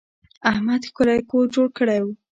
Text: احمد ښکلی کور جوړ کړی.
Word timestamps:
احمد 0.51 0.81
ښکلی 0.89 1.19
کور 1.29 1.45
جوړ 1.55 1.67
کړی. 1.77 1.99